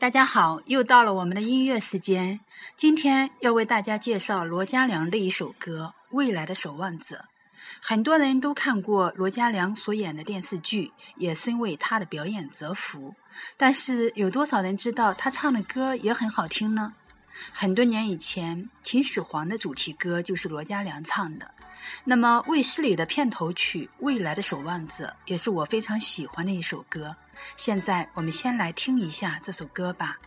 [0.00, 2.40] 大家好，又到了我们的音乐时间。
[2.74, 7.16] 今天要为大家介绍罗嘉良的一首歌《未来的守望者》。
[7.82, 13.14] 很多人都看过罗嘉良所演的电视剧，也深为他的表演折服。
[13.58, 16.94] 但是，有多少人知道他唱的歌也很好听呢？
[17.52, 21.54] 很多年以前，《秦始皇》的主题歌就是罗嘉良唱的。
[22.04, 27.16] 那么，卫斯理的片头曲《未来的守望者》也是我非常喜欢的一首歌。
[27.56, 30.18] 现在，我们先来听一下这首歌吧。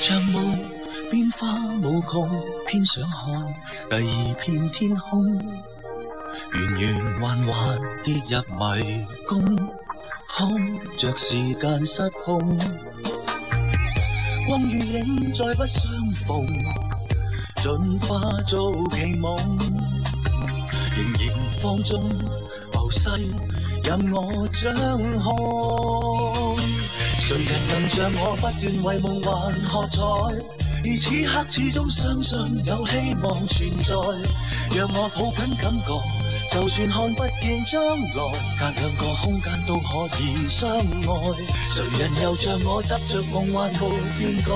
[0.00, 0.58] 像梦，
[1.10, 1.46] 变化
[1.82, 2.28] 无穷，
[2.66, 3.54] 偏想看
[3.90, 5.36] 第二片天空。
[6.52, 9.56] 圆圆环环跌入迷宫，
[10.28, 12.58] 看着时间失控。
[14.46, 15.90] 光与影再不相
[16.26, 16.46] 逢，
[17.56, 19.36] 进化做奇梦。
[20.96, 22.08] 仍然放纵
[22.72, 23.10] 浮世，
[23.84, 24.74] 任我掌
[25.20, 26.37] 控。
[27.28, 30.00] 谁人能像我不断为梦幻喝彩？
[30.00, 33.92] 而此刻始终相信有希望存在。
[34.74, 36.02] 让我抱紧感觉，
[36.50, 41.36] 就算看不见将来，隔两个空间都可以相爱。
[41.70, 44.50] 谁人又像我执着梦幻无变改？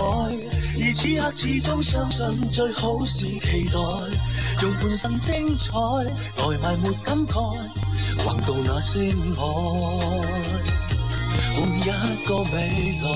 [0.81, 5.75] 而此刻始终相信最好是期待，用半生精彩
[6.39, 7.55] 来埋没感慨，
[8.25, 10.42] 横渡那星海。
[11.51, 12.53] 换一个未
[13.01, 13.09] 来。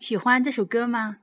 [0.00, 1.18] 喜欢这首歌吗？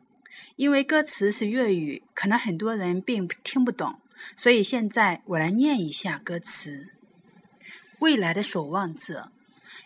[0.56, 4.00] 因为歌词是粤语，可能很多人并听不懂，
[4.36, 6.94] 所以现在我来念一下歌词：
[8.00, 9.32] 未来的守望者。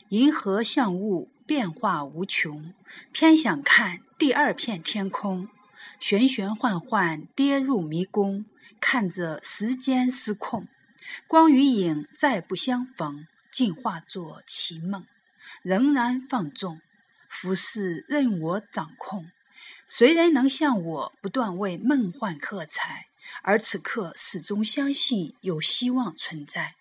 [0.09, 2.75] 银河像雾，变化无穷，
[3.11, 5.49] 偏想看第二片天空。
[5.99, 8.45] 玄玄幻幻，跌入迷宫，
[8.79, 10.67] 看着时间失控。
[11.27, 15.07] 光与影再不相逢，竟化作奇梦。
[15.63, 16.81] 仍然放纵，
[17.27, 19.31] 浮世任我掌控。
[19.87, 23.07] 谁人能像我，不断为梦幻喝彩？
[23.41, 26.75] 而此刻，始终相信有希望存在。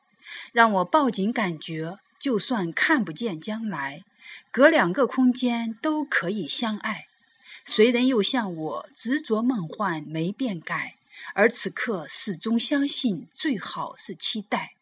[0.52, 1.96] 让我抱紧感觉。
[2.24, 4.02] 就算看不见将来，
[4.50, 7.06] 隔两个空间都可以相爱。
[7.66, 10.96] 谁人又像我执着梦幻没变改？
[11.34, 14.74] 而此刻始终相信，最好是期待，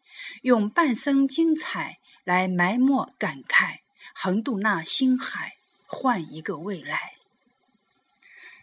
[0.42, 3.80] 用半生精彩来埋没感慨，
[4.14, 7.14] 横渡那星海，换一个未来。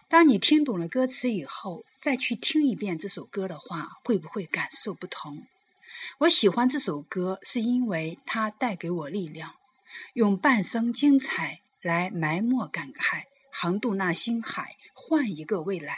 [0.08, 5.46] 当你听懂了歌词以后，再去听一遍这首歌的话，会不会感受不同？
[6.20, 9.56] 我喜欢这首歌，是因为它带给我力量，
[10.14, 15.98] 用半生精彩来埋没感慨，横渡那星海，换一个未来。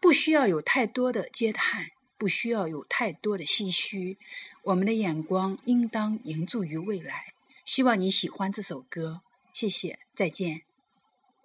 [0.00, 4.16] 不需要有太多的嗟叹，不需要有太多的唏嘘，
[4.62, 7.32] 我们的眼光应当凝注于未来。
[7.64, 10.67] 希望你喜欢这首歌，谢谢，再见。